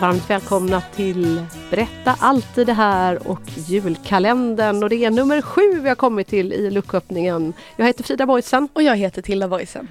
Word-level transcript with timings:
Varmt 0.00 0.30
välkomna 0.30 0.80
till 0.80 1.44
Berätta 1.70 2.16
alltid 2.18 2.66
det 2.66 2.72
här 2.72 3.28
och 3.28 3.40
julkalendern 3.56 4.82
och 4.82 4.88
det 4.88 5.04
är 5.04 5.10
nummer 5.10 5.42
sju 5.42 5.80
vi 5.80 5.88
har 5.88 5.96
kommit 5.96 6.28
till 6.28 6.52
i 6.52 6.70
lucköppningen. 6.70 7.52
Jag 7.76 7.86
heter 7.86 8.04
Frida 8.04 8.26
Boysen 8.26 8.68
Och 8.72 8.82
jag 8.82 8.96
heter 8.96 9.22
Tilda 9.22 9.48
Boysen. 9.48 9.88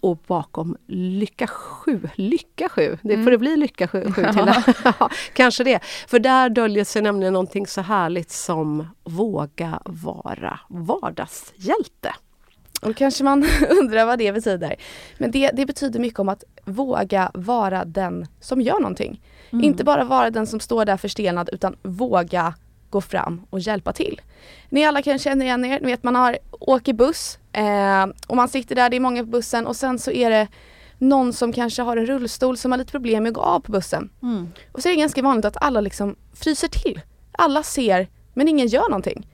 och 0.00 0.18
bakom 0.26 0.76
Lycka 0.86 1.46
7, 1.46 2.08
Lycka 2.14 2.68
7, 2.68 2.98
det 3.02 3.24
får 3.24 3.30
det 3.30 3.38
bli 3.38 3.56
Lycka 3.56 3.88
7, 3.88 4.12
7 4.12 4.22
Tilda? 4.32 4.64
Kanske 5.32 5.64
det. 5.64 5.80
För 6.08 6.18
där 6.18 6.48
döljer 6.48 6.84
sig 6.84 7.02
nämligen 7.02 7.32
någonting 7.32 7.66
så 7.66 7.80
härligt 7.80 8.30
som 8.30 8.86
våga 9.04 9.82
vara 9.84 10.60
vardagshjälte. 10.68 12.14
Och 12.82 12.96
kanske 12.96 13.24
man 13.24 13.46
undrar 13.80 14.06
vad 14.06 14.18
det 14.18 14.32
betyder. 14.32 14.76
Men 15.18 15.30
det, 15.30 15.50
det 15.54 15.66
betyder 15.66 16.00
mycket 16.00 16.18
om 16.18 16.28
att 16.28 16.44
våga 16.64 17.30
vara 17.34 17.84
den 17.84 18.26
som 18.40 18.60
gör 18.60 18.80
någonting. 18.80 19.20
Inte 19.64 19.84
bara 19.84 20.04
vara 20.04 20.30
den 20.30 20.46
som 20.46 20.60
står 20.60 20.84
där 20.84 20.96
förstelnad 20.96 21.48
utan 21.52 21.76
våga 21.82 22.54
gå 22.90 23.00
fram 23.00 23.42
och 23.50 23.60
hjälpa 23.60 23.92
till. 23.92 24.20
Ni 24.68 24.84
alla 24.84 25.02
kan 25.02 25.18
känna 25.18 25.44
igen 25.44 25.64
er, 25.64 25.80
ni 25.80 25.86
vet 25.86 26.02
man 26.02 26.14
har, 26.14 26.38
åker 26.50 26.92
buss 26.92 27.38
eh, 27.52 28.06
och 28.26 28.36
man 28.36 28.48
sitter 28.48 28.74
där, 28.74 28.90
det 28.90 28.96
är 28.96 29.00
många 29.00 29.24
på 29.24 29.30
bussen 29.30 29.66
och 29.66 29.76
sen 29.76 29.98
så 29.98 30.10
är 30.10 30.30
det 30.30 30.48
någon 30.98 31.32
som 31.32 31.52
kanske 31.52 31.82
har 31.82 31.96
en 31.96 32.06
rullstol 32.06 32.56
som 32.56 32.72
har 32.72 32.78
lite 32.78 32.90
problem 32.90 33.22
med 33.22 33.30
att 33.30 33.34
gå 33.34 33.40
av 33.40 33.60
på 33.60 33.72
bussen. 33.72 34.10
Och 34.72 34.82
så 34.82 34.88
är 34.88 34.92
det 34.92 35.00
ganska 35.00 35.22
vanligt 35.22 35.44
att 35.44 35.56
alla 35.62 35.80
liksom 35.80 36.16
fryser 36.34 36.68
till. 36.68 37.00
Alla 37.32 37.62
ser 37.62 38.08
men 38.34 38.48
ingen 38.48 38.66
gör 38.66 38.88
någonting. 38.90 39.26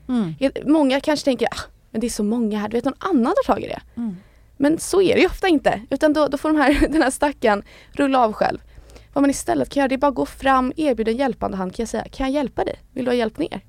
Många 0.65 0.99
kanske 0.99 1.25
tänker 1.25 1.47
ah, 1.51 1.59
men 1.95 2.01
det 2.01 2.07
är 2.07 2.09
så 2.09 2.23
många 2.23 2.59
här, 2.59 2.67
du 2.69 2.77
vet 2.77 2.85
någon 2.85 2.93
annan 2.99 3.33
tar 3.35 3.53
tag 3.53 3.63
i 3.63 3.67
det. 3.67 3.81
Men 4.57 4.79
så 4.79 5.01
är 5.01 5.15
det 5.15 5.21
ju 5.21 5.27
ofta 5.27 5.47
inte. 5.47 5.81
Utan 5.89 6.13
då, 6.13 6.27
då 6.27 6.37
får 6.37 6.49
de 6.49 6.57
här, 6.57 6.87
den 6.89 7.01
här 7.01 7.09
stackaren 7.09 7.63
rulla 7.91 8.19
av 8.19 8.33
själv. 8.33 8.57
Vad 9.13 9.21
man 9.21 9.29
istället 9.29 9.69
kan 9.69 9.81
göra 9.81 9.87
det 9.87 9.95
är 9.95 9.97
bara 9.97 10.11
gå 10.11 10.25
fram, 10.25 10.73
erbjuda 10.75 11.11
en 11.11 11.17
hjälpande 11.17 11.57
hand. 11.57 11.75
Kan 11.75 11.83
jag 11.83 11.89
säga, 11.89 12.03
kan 12.11 12.25
jag 12.25 12.33
hjälpa 12.33 12.63
dig? 12.63 12.75
Vill 12.93 13.05
du 13.05 13.11
ha 13.11 13.15
hjälp 13.15 13.37
ner? 13.37 13.61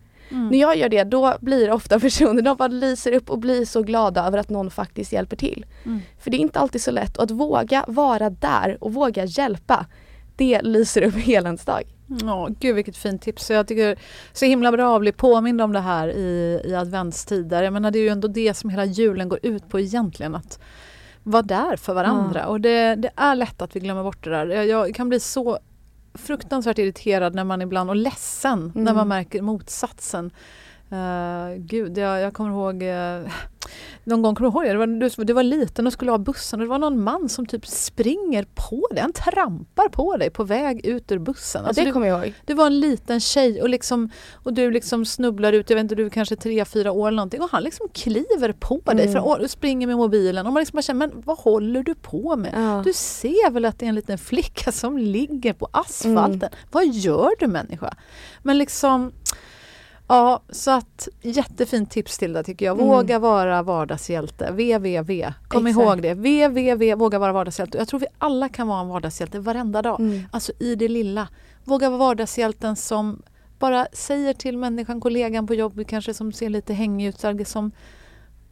När 0.50 0.58
jag 0.58 0.76
gör 0.76 0.88
det 0.88 1.04
då 1.04 1.34
blir 1.40 1.66
det 1.66 1.72
ofta 1.72 2.00
personer, 2.06 2.42
de 2.42 2.56
bara 2.56 2.68
lyser 2.68 3.12
upp 3.12 3.30
och 3.30 3.38
blir 3.38 3.64
så 3.64 3.82
glada 3.82 4.26
över 4.26 4.38
att 4.38 4.48
någon 4.48 4.70
faktiskt 4.70 5.12
hjälper 5.12 5.36
till. 5.36 5.66
För 6.20 6.30
det 6.30 6.36
är 6.36 6.40
inte 6.40 6.58
alltid 6.58 6.82
så 6.82 6.90
lätt 6.90 7.16
och 7.16 7.22
att 7.24 7.30
våga 7.30 7.84
vara 7.88 8.30
där 8.30 8.78
och 8.80 8.94
våga 8.94 9.24
hjälpa, 9.24 9.86
det 10.36 10.62
lyser 10.62 11.02
upp 11.02 11.14
hela 11.16 11.48
ens 11.48 11.64
dag. 11.64 11.82
Ja, 12.06 12.48
gud 12.60 12.74
vilket 12.74 12.96
fint 12.96 13.22
tips. 13.22 13.50
Jag 13.50 13.68
tycker 13.68 13.98
så 14.32 14.44
himla 14.44 14.72
bra 14.72 14.96
att 14.96 15.00
bli 15.00 15.12
påmind 15.12 15.60
om 15.60 15.72
det 15.72 15.80
här 15.80 16.08
i, 16.08 16.60
i 16.64 16.74
adventstider. 16.74 17.62
Jag 17.62 17.72
menar 17.72 17.90
det 17.90 17.98
är 17.98 18.02
ju 18.02 18.08
ändå 18.08 18.28
det 18.28 18.54
som 18.54 18.70
hela 18.70 18.84
julen 18.84 19.28
går 19.28 19.38
ut 19.42 19.68
på 19.68 19.80
egentligen. 19.80 20.34
Att 20.34 20.58
vara 21.22 21.42
där 21.42 21.76
för 21.76 21.94
varandra. 21.94 22.46
Och 22.46 22.60
det, 22.60 22.94
det 22.94 23.10
är 23.16 23.34
lätt 23.34 23.62
att 23.62 23.76
vi 23.76 23.80
glömmer 23.80 24.02
bort 24.02 24.24
det 24.24 24.30
där. 24.30 24.46
Jag, 24.46 24.66
jag 24.66 24.94
kan 24.94 25.08
bli 25.08 25.20
så 25.20 25.58
fruktansvärt 26.14 26.78
irriterad 26.78 27.34
när 27.34 27.44
man 27.44 27.62
ibland 27.62 27.90
och 27.90 27.96
ledsen 27.96 28.72
när 28.74 28.94
man 28.94 29.08
märker 29.08 29.42
motsatsen. 29.42 30.30
Uh, 30.92 31.56
gud, 31.58 31.98
jag, 31.98 32.20
jag 32.20 32.34
kommer 32.34 32.50
ihåg 32.50 32.82
uh, 32.82 33.32
någon 34.04 34.22
gång, 34.22 34.34
kommer 34.34 34.50
du 34.50 34.68
ihåg 34.68 34.74
det? 34.74 34.78
Var, 34.78 35.16
du, 35.16 35.24
du 35.24 35.32
var 35.32 35.42
liten 35.42 35.86
och 35.86 35.92
skulle 35.92 36.10
ha 36.10 36.18
bussen 36.18 36.60
och 36.60 36.66
det 36.66 36.70
var 36.70 36.78
någon 36.78 37.02
man 37.02 37.28
som 37.28 37.46
typ 37.46 37.66
springer 37.66 38.46
på 38.54 38.88
dig, 38.90 39.00
han 39.00 39.12
trampar 39.12 39.88
på 39.88 40.16
dig 40.16 40.30
på 40.30 40.44
väg 40.44 40.86
ut 40.86 41.12
ur 41.12 41.18
bussen. 41.18 41.64
Alltså, 41.64 41.84
det 41.84 41.90
kommer 41.90 42.06
jag 42.06 42.26
ihåg. 42.26 42.34
du 42.46 42.54
var 42.54 42.66
en 42.66 42.80
liten 42.80 43.20
tjej 43.20 43.62
och, 43.62 43.68
liksom, 43.68 44.10
och 44.32 44.52
du 44.52 44.70
liksom 44.70 45.04
snubblar 45.04 45.52
ut, 45.52 45.70
jag 45.70 45.76
vet 45.76 45.82
inte, 45.82 45.94
du 45.94 46.06
är 46.06 46.10
kanske 46.10 46.36
tre, 46.36 46.64
fyra 46.64 46.92
år 46.92 47.08
eller 47.08 47.16
någonting 47.16 47.42
och 47.42 47.50
han 47.50 47.62
liksom 47.62 47.88
kliver 47.88 48.52
på 48.52 48.80
dig 48.86 49.12
för, 49.12 49.42
och 49.42 49.50
springer 49.50 49.86
med 49.86 49.96
mobilen 49.96 50.46
och 50.46 50.52
man 50.52 50.60
liksom 50.60 50.76
bara 50.76 50.82
känner, 50.82 51.06
men 51.06 51.22
vad 51.24 51.38
håller 51.38 51.82
du 51.82 51.94
på 51.94 52.36
med? 52.36 52.52
Ja. 52.54 52.82
Du 52.84 52.92
ser 52.92 53.50
väl 53.50 53.64
att 53.64 53.78
det 53.78 53.86
är 53.86 53.88
en 53.88 53.94
liten 53.94 54.18
flicka 54.18 54.72
som 54.72 54.98
ligger 54.98 55.52
på 55.52 55.68
asfalten. 55.72 56.50
Vad 56.70 56.86
gör 56.86 57.30
du 57.38 57.46
människa? 57.46 57.94
Men 58.42 58.58
liksom 58.58 59.12
Ja, 60.08 60.40
så 60.48 60.70
att 60.70 61.08
jättefint 61.22 61.90
tips 61.90 62.18
till 62.18 62.32
det 62.32 62.42
tycker 62.42 62.66
jag. 62.66 62.74
Våga 62.78 63.18
vara 63.18 63.62
vardagshjälte. 63.62 64.50
www. 64.50 65.32
Kom 65.48 65.66
Exakt. 65.66 65.84
ihåg 65.84 66.02
det. 66.02 66.14
www. 66.14 66.94
Våga 66.94 67.18
vara 67.18 67.32
vardagshjälte. 67.32 67.78
Jag 67.78 67.88
tror 67.88 68.00
vi 68.00 68.06
alla 68.18 68.48
kan 68.48 68.68
vara 68.68 68.80
en 68.80 68.88
vardagshjälte 68.88 69.38
varenda 69.38 69.82
dag. 69.82 70.00
Alltså 70.30 70.52
i 70.58 70.74
det 70.74 70.88
lilla. 70.88 71.28
Våga 71.64 71.90
vara 71.90 71.98
vardagshjälten 71.98 72.76
som 72.76 73.22
bara 73.58 73.86
säger 73.92 74.34
till 74.34 74.58
människan, 74.58 75.00
kollegan 75.00 75.46
på 75.46 75.54
jobbet 75.54 75.88
kanske 75.88 76.14
som 76.14 76.32
ser 76.32 76.48
lite 76.50 76.74
hängig 76.74 77.06
ut, 77.06 77.48
som 77.48 77.70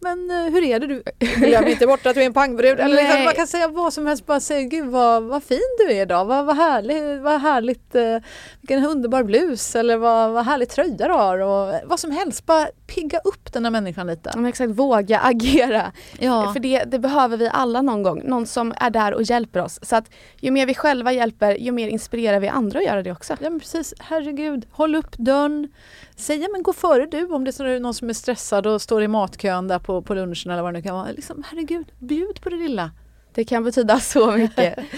men 0.05 0.31
eh, 0.31 0.53
hur 0.53 0.65
är 0.65 0.81
det 0.81 0.87
du? 0.87 1.03
Glöm 1.19 1.67
inte 1.67 1.87
bort 1.87 2.07
att 2.07 2.15
du 2.15 2.23
är 2.23 2.27
en 2.27 2.33
pangbrud. 2.33 2.81
Eller 2.81 2.97
liksom, 2.97 3.25
man 3.25 3.35
kan 3.35 3.47
säga 3.47 3.69
vad 3.69 3.93
som 3.93 4.07
helst, 4.07 4.27
bara 4.27 4.41
säga 4.41 4.63
gud 4.63 4.87
vad, 4.87 5.23
vad 5.23 5.43
fin 5.43 5.77
du 5.79 5.93
är 5.93 6.03
idag, 6.03 6.25
vad, 6.25 6.47
vad, 6.47 6.57
härlig, 6.57 7.21
vad 7.21 7.41
härligt, 7.41 7.95
eh, 7.95 8.17
vilken 8.61 8.85
underbar 8.85 9.23
blus 9.23 9.77
eller 9.77 9.97
vad, 9.97 10.31
vad 10.31 10.45
härlig 10.45 10.69
tröja 10.69 11.09
du 11.09 11.15
har 11.15 11.39
och 11.39 11.75
vad 11.85 12.01
som 12.01 12.11
helst, 12.11 12.47
bara 12.47 12.69
pigga 12.87 13.19
upp 13.19 13.53
den 13.53 13.65
här 13.65 13.71
människan 13.71 14.07
lite. 14.07 14.33
Ja, 14.35 14.49
exakt, 14.49 14.71
våga 14.71 15.21
agera. 15.21 15.93
Ja. 16.19 16.53
För 16.53 16.61
det, 16.61 16.85
det 16.85 16.99
behöver 16.99 17.37
vi 17.37 17.51
alla 17.53 17.83
någon 17.83 18.03
gång. 18.03 18.23
Någon 18.25 18.47
som 18.47 18.75
är 18.77 18.91
där 18.91 19.15
och 19.15 19.23
hjälper 19.23 19.61
oss. 19.61 19.79
Så 19.83 19.97
att 19.97 20.11
ju 20.41 20.51
mer 20.51 20.67
vi 20.67 20.75
själva 20.75 21.13
hjälper, 21.13 21.55
ju 21.55 21.73
mer 21.73 21.89
inspirerar 21.89 22.41
vi 22.41 22.49
andra 22.49 22.79
att 22.79 22.85
göra 22.85 23.03
det 23.03 23.13
också. 23.13 23.37
Ja 23.41 23.51
men 23.51 23.61
precis, 23.61 23.95
herregud, 23.99 24.67
håll 24.71 24.95
upp 24.95 25.17
dörren. 25.19 25.69
Säg 26.17 26.49
men 26.53 26.63
gå 26.63 26.73
före 26.73 27.07
du 27.07 27.27
om 27.27 27.45
det 27.45 27.61
är 27.61 27.81
någon 27.81 27.95
som 27.95 28.09
är 28.09 28.13
stressad 28.13 28.67
och 28.67 28.83
står 28.83 29.03
i 29.03 29.09
matkön 29.09 29.69
där 29.69 29.79
på, 29.79 29.94
på 30.03 30.15
lunchen 30.15 30.51
eller 30.53 30.63
vad 30.63 30.75
det 30.75 30.79
nu 30.79 30.83
kan 30.83 30.95
vara. 30.97 31.11
Liksom, 31.13 31.43
herregud, 31.51 31.87
bjud 31.99 32.41
på 32.41 32.49
det 32.51 32.57
lilla. 32.57 32.91
Det 33.35 33.45
kan 33.45 33.65
betyda 33.65 34.01
så 34.01 34.33
mycket. 34.33 34.79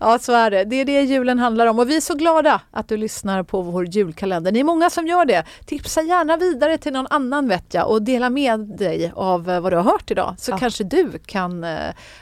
Ja, 0.00 0.18
så 0.18 0.32
är 0.32 0.50
det. 0.50 0.64
Det 0.64 0.76
är 0.76 0.84
det 0.84 1.00
julen 1.02 1.38
handlar 1.38 1.66
om. 1.66 1.78
Och 1.78 1.90
vi 1.90 1.96
är 1.96 2.00
så 2.00 2.14
glada 2.14 2.60
att 2.70 2.88
du 2.88 2.96
lyssnar 2.96 3.42
på 3.42 3.62
vår 3.62 3.86
julkalender. 3.86 4.52
Ni 4.52 4.60
är 4.60 4.64
många 4.64 4.90
som 4.90 5.06
gör 5.06 5.24
det. 5.24 5.44
Tipsa 5.66 6.02
gärna 6.02 6.36
vidare 6.36 6.78
till 6.78 6.92
någon 6.92 7.06
annan 7.10 7.48
vet 7.48 7.74
jag 7.74 7.90
och 7.90 8.02
dela 8.02 8.30
med 8.30 8.60
dig 8.60 9.12
av 9.16 9.50
eh, 9.50 9.60
vad 9.60 9.72
du 9.72 9.76
har 9.76 9.84
hört 9.84 10.10
idag. 10.10 10.34
Så 10.38 10.50
Ja. 10.50 10.58
kanske 10.58 10.84
du 10.84 11.10
kan 11.26 11.64
eh, 11.64 11.78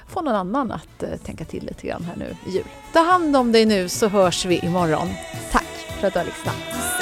få 0.08 0.20
någon 0.20 0.35
annan 0.35 0.73
att 0.73 1.02
eh, 1.02 1.08
tänka 1.25 1.44
till 1.44 1.64
lite 1.64 1.87
grann 1.87 2.05
här 2.05 2.17
nu 2.17 2.37
i 2.46 2.55
jul. 2.55 2.64
Ta 2.93 3.00
hand 3.00 3.37
om 3.37 3.52
dig 3.52 3.67
nu 3.67 3.88
så 3.88 4.08
hörs 4.08 4.44
vi 4.44 4.58
imorgon. 4.58 5.08
Tack 5.52 5.67
för 6.00 6.06
att 6.06 6.12
du 6.12 6.19
har 6.19 6.26
lyssnat. 6.26 7.01